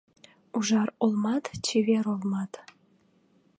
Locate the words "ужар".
0.57-0.89